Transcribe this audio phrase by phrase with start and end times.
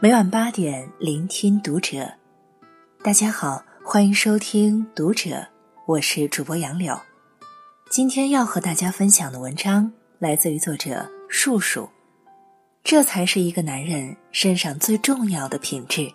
[0.00, 2.08] 每晚八点，聆听读者。
[3.02, 5.30] 大家好，欢迎收听《读者》，
[5.86, 6.96] 我是主播杨柳。
[7.90, 9.90] 今天要和大家分享的文章
[10.20, 11.88] 来自于作者树树。
[12.84, 16.08] 这才是一个男人身上最重要的品质。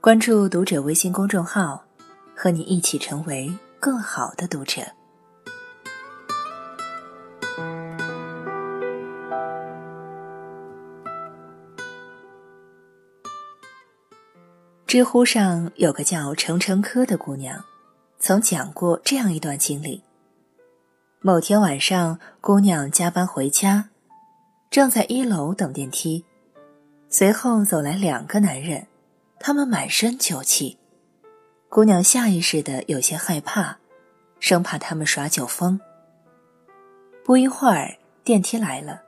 [0.00, 1.82] 关注《读者》微信公众号，
[2.36, 4.80] 和你一起成为更好的读者。
[14.94, 17.64] 知乎上有个叫程程珂的姑娘，
[18.20, 20.00] 曾讲过这样一段经历。
[21.18, 23.88] 某天晚上，姑娘加班回家，
[24.70, 26.24] 正在一楼等电梯，
[27.08, 28.86] 随后走来两个男人，
[29.40, 30.78] 他们满身酒气。
[31.68, 33.78] 姑娘下意识的有些害怕，
[34.38, 35.80] 生怕他们耍酒疯。
[37.24, 39.02] 不一会儿，电梯来了，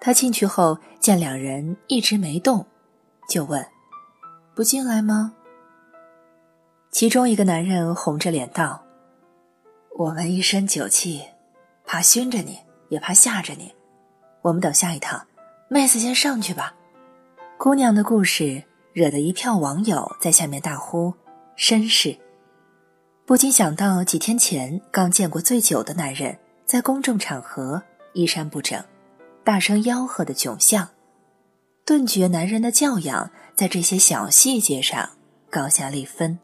[0.00, 2.66] 她进去后见两人一直没动，
[3.26, 3.66] 就问。
[4.52, 5.32] 不进来吗？
[6.90, 8.82] 其中一个男人红着脸道
[9.96, 11.22] ：“我们一身酒气，
[11.84, 13.72] 怕熏着你，也怕吓着你。
[14.42, 15.26] 我们等下一趟，
[15.68, 16.74] 妹子先上去吧。”
[17.56, 21.14] 姑娘的故事惹得一票网友在下面大呼
[21.56, 22.18] “绅士”，
[23.24, 27.82] 不禁想到几天前刚见过醉酒的男人在公众场合
[28.14, 28.82] 衣衫不整、
[29.44, 30.88] 大声吆喝的窘相，
[31.84, 33.30] 顿觉男人的教养。
[33.54, 35.10] 在这些小细节上
[35.50, 36.38] 高下立分。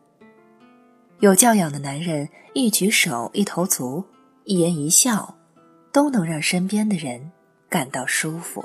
[1.21, 4.05] 有教养的男人，一举手、一投足、
[4.45, 5.35] 一言一笑，
[5.91, 7.33] 都能让身边的人
[7.71, 8.63] 感到舒服。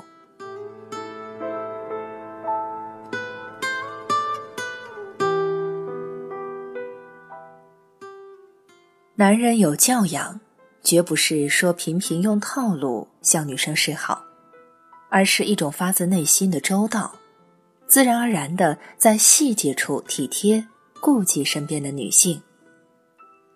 [9.14, 10.38] 男人有教养，
[10.82, 14.22] 绝不是说频频用套路向女生示好，
[15.08, 17.14] 而是一种发自内心的周到。
[17.86, 20.66] 自然而然的在细节处体贴
[21.02, 22.40] 顾及身边的女性。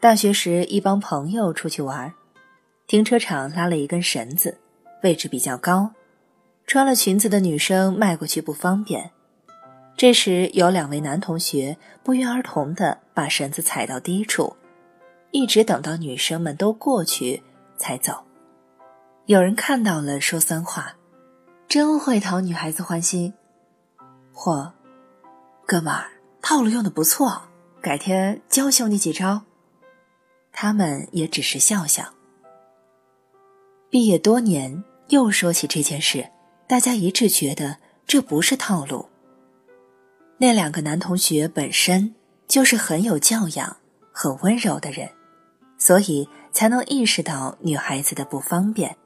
[0.00, 2.12] 大学时，一帮朋友出去玩，
[2.88, 4.58] 停车场拉了一根绳子，
[5.04, 5.92] 位置比较高，
[6.66, 9.12] 穿了裙子的女生迈过去不方便。
[9.96, 14.56] 这时，有两位男同学不约而同的把绳子踩到低处，
[15.30, 17.44] 一直等到女生们都过去
[17.76, 18.24] 才走。
[19.26, 20.96] 有人看到了，说酸话
[21.68, 23.32] ：“真会讨女孩子欢心。”
[24.34, 24.72] 或，
[25.64, 26.10] 哥们儿，
[26.48, 27.42] 套路用的不错，
[27.80, 29.42] 改天教教你几招。
[30.52, 32.14] 他们也只是笑笑。
[33.90, 36.30] 毕业多年，又说起这件事，
[36.68, 39.08] 大家一致觉得这不是套路。
[40.38, 42.14] 那两个男同学本身
[42.46, 43.78] 就是很有教养、
[44.12, 45.10] 很温柔的人，
[45.78, 48.96] 所以才能意识到女孩子的不方便。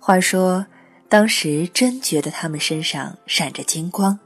[0.00, 0.66] 话说。
[1.08, 4.18] 当时真觉得他们身上闪着金光，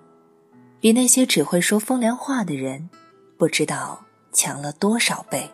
[0.80, 2.88] 比那些只会说风凉话的人，
[3.36, 4.02] 不知道
[4.32, 5.50] 强了多少倍。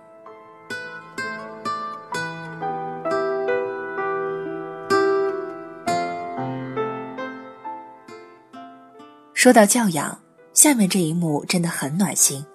[9.35, 10.17] 说到教养，
[10.53, 12.47] 下面这一幕真的很暖心：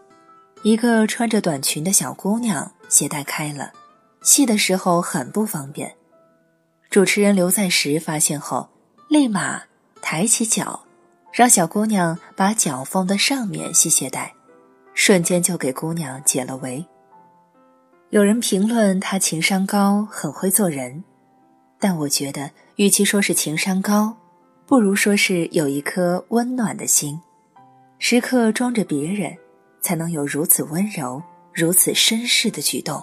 [0.64, 3.74] 一个穿着短裙的小姑娘鞋带开了，
[4.22, 5.94] 系的时候很不方便。
[6.90, 8.70] 主持人刘在石发现后，
[9.10, 9.62] 立马
[10.02, 10.82] 抬起脚，
[11.32, 14.34] 让小姑娘把脚放在上面系鞋带，
[14.94, 16.86] 瞬间就给姑娘解了围。
[18.10, 21.04] 有人评论他情商高，很会做人，
[21.80, 24.18] 但我觉得，与其说是情商高，
[24.66, 27.18] 不如说是有一颗温暖的心，
[27.98, 29.34] 时刻装着别人，
[29.82, 33.02] 才能有如此温柔、如此绅士的举动。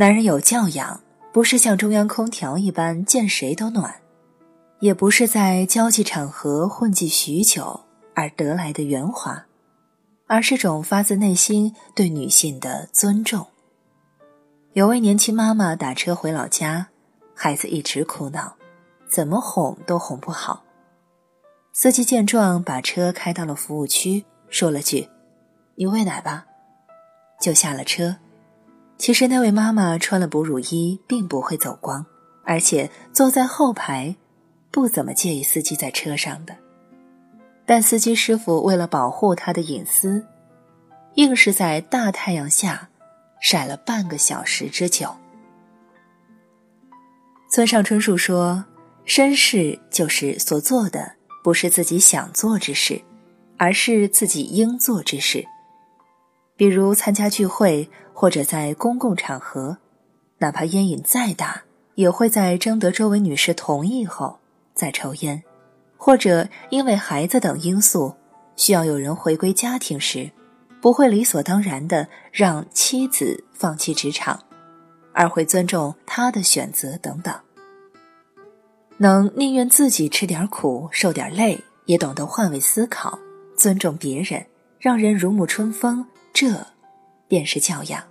[0.00, 0.98] 男人有教养，
[1.30, 3.96] 不是像中央空调一般见谁都暖，
[4.78, 7.78] 也不是在交际场合混迹许久
[8.14, 9.44] 而得来的圆滑，
[10.26, 13.46] 而是种发自内心对女性的尊重。
[14.72, 16.88] 有位年轻妈妈打车回老家，
[17.34, 18.54] 孩子一直哭闹，
[19.06, 20.64] 怎么哄都哄不好。
[21.74, 25.10] 司机见状，把车开到了服务区，说了句
[25.76, 26.46] ：“你喂奶吧。”
[27.38, 28.16] 就下了车。
[29.00, 32.04] 其实那位妈妈穿了哺乳衣，并不会走光，
[32.44, 34.14] 而且坐在后排，
[34.70, 36.54] 不怎么介意司机在车上的。
[37.64, 40.22] 但司机师傅为了保护她的隐私，
[41.14, 42.90] 硬是在大太阳下
[43.40, 45.10] 晒了半个小时之久。
[47.50, 48.62] 村上春树说
[49.08, 51.10] ：“绅士就是所做的
[51.42, 53.00] 不是自己想做之事，
[53.56, 55.42] 而是自己应做之事。”
[56.60, 59.78] 比如参加聚会或者在公共场合，
[60.36, 61.62] 哪怕烟瘾再大，
[61.94, 64.38] 也会在征得周围女士同意后
[64.74, 65.42] 再抽烟，
[65.96, 68.14] 或者因为孩子等因素
[68.56, 70.30] 需要有人回归家庭时，
[70.82, 74.38] 不会理所当然的让妻子放弃职场，
[75.14, 77.34] 而会尊重他的选择等等。
[78.98, 83.18] 能宁愿自己吃点苦、受点累，也懂得换位思考、
[83.56, 84.44] 尊重别人，
[84.78, 86.66] 让人如沐春风，这
[87.28, 88.02] 便是教养。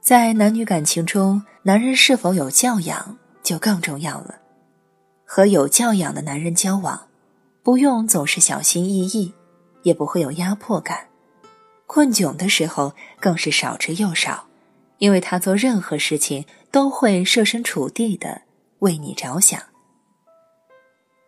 [0.00, 4.36] 在男女感情中，男人是否有教养就更重要了。
[5.26, 7.08] 和有教养的男人交往，
[7.62, 9.34] 不用总是小心翼翼，
[9.82, 11.08] 也不会有压迫感。
[11.86, 14.46] 困窘的时候更是少之又少，
[14.96, 18.40] 因为他做任何事情都会设身处地的
[18.80, 19.60] 为你着想。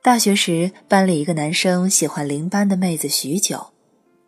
[0.02, 3.66] 大学时，班里一个男生喜欢邻班的妹子许久，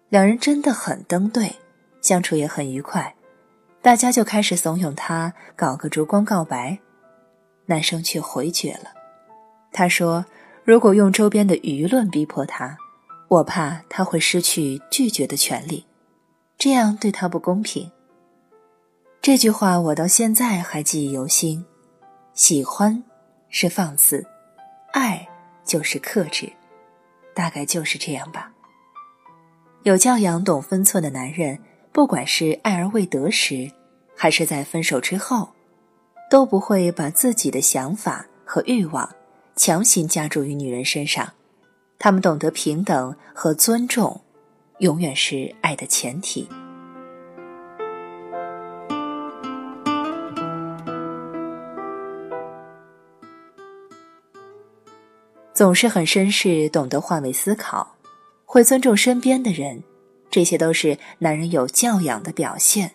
[0.08, 1.56] 两人真的很登对，
[2.00, 3.14] 相处也很愉快，
[3.80, 6.78] 大家就开始怂恿他搞个烛光告白，
[7.66, 8.92] 男生却回绝了。
[9.72, 10.26] 他说
[10.64, 12.76] ：“如果用周边的舆论逼迫他，
[13.28, 15.86] 我怕他会失去拒绝的权利。”
[16.58, 17.90] 这样对他不公平。
[19.22, 21.64] 这句话我到现在还记忆犹新。
[22.34, 23.02] 喜欢
[23.52, 24.26] 是放肆，
[24.92, 25.28] 爱
[25.64, 26.50] 就是克制，
[27.32, 28.50] 大概就是这样吧。
[29.84, 31.58] 有教养、懂分寸的男人，
[31.92, 33.70] 不管是爱而未得时，
[34.16, 35.50] 还是在分手之后，
[36.28, 39.08] 都不会把自己的想法和欲望
[39.54, 41.32] 强行加注于女人身上。
[41.98, 44.20] 他们懂得平等和尊重。
[44.78, 46.48] 永远是爱的前提。
[55.54, 57.94] 总是很绅士，懂得换位思考，
[58.44, 59.82] 会尊重身边的人，
[60.30, 62.92] 这些都是男人有教养的表现。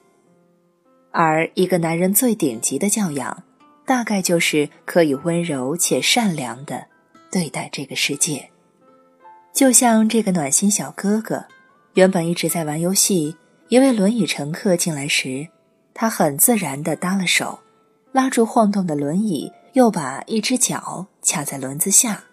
[1.12, 3.44] 而一个男人最顶级的教养，
[3.86, 6.86] 大概就是可以温柔且善良的
[7.31, 8.50] 对待这个世界，
[9.53, 11.45] 就像这个暖心小哥哥。
[11.94, 13.36] 原本一直在玩游戏，
[13.69, 15.48] 一位轮椅乘客进来时，
[15.94, 17.60] 他很自然地搭了手，
[18.12, 22.24] 拉住晃动的轮椅，又把一只脚卡在轮子下，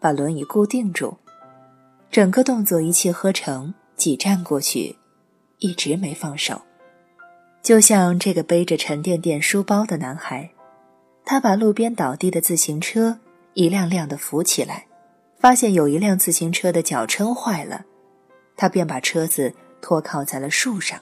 [0.00, 1.16] 把轮椅固定住。
[2.10, 4.96] 整个动作一气呵成，挤站过去，
[5.58, 6.60] 一直没放手。
[7.62, 10.50] 就像这个背着沉甸甸书包的男孩，
[11.24, 13.18] 他把路边倒地的自行车
[13.54, 14.86] 一辆辆地扶起来，
[15.38, 17.84] 发现有一辆自行车的脚撑坏了。
[18.56, 20.98] 他便把车子托靠在了树上，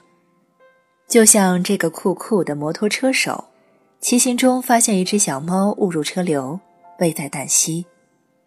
[1.07, 3.45] 就像这个酷酷的摩托车手，
[3.99, 6.59] 骑行中发现一只小猫误入车流，
[6.99, 7.85] 危在旦夕，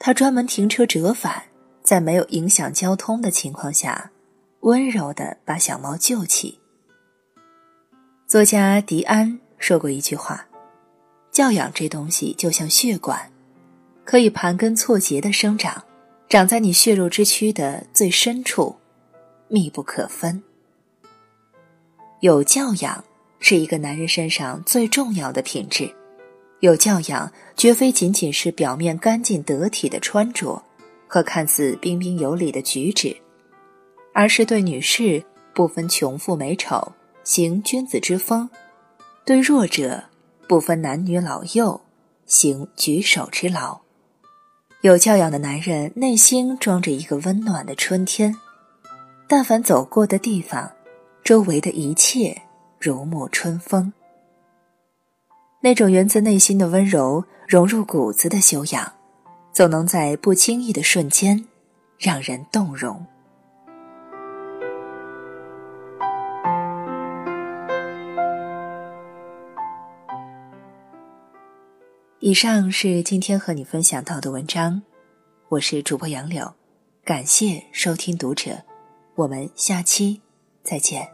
[0.05, 1.45] 他专门停车折返，
[1.85, 4.11] 在没有影响交通的情况下，
[4.63, 6.59] 温柔地把小猫救起。
[8.27, 10.45] 作家迪安说过一句话
[11.31, 13.31] ：“教养这东西就像血管，
[14.05, 15.85] 可以盘根错节的生长，
[16.29, 18.75] 长在你血肉之躯的最深处。”
[19.47, 20.43] 密不可分。
[22.19, 23.05] 有教养
[23.39, 25.95] 是一个男人身上最重要的品质。
[26.63, 30.63] 有教养绝非仅仅是表面干净得体的穿着
[31.09, 33.17] 和看似彬彬有礼的举止，
[34.15, 35.21] 而是对女士
[35.53, 36.93] 不分穷富美丑，
[37.25, 38.49] 行君子之风；
[39.25, 40.05] 对弱者
[40.47, 41.81] 不分男女老幼，
[42.27, 43.81] 行举手之劳。
[44.83, 48.37] 有教养的男人内心装着一个温暖的春天。
[49.27, 50.71] 但凡走过的地方，
[51.25, 52.41] 周围的一切
[52.79, 53.93] 如沐春风。
[55.65, 58.93] 那种源自内心的温柔，融入骨子的修养，
[59.53, 61.47] 总能在不经意的瞬间，
[62.01, 63.07] 让人动容。
[72.19, 74.83] 以上是今天和你分享到的文章，
[75.49, 76.53] 我是主播杨柳，
[77.05, 78.59] 感谢收听读者。
[79.15, 80.21] 我们下期
[80.65, 81.12] 再见。